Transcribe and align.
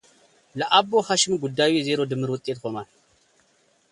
ለአቦ 0.59 0.91
ሓሽም 1.07 1.33
ጉዳዩ 1.43 1.71
የዜሮ 1.77 1.99
ድምር 2.11 2.29
ውጤት 2.35 2.57
ሆኗል። 2.63 2.87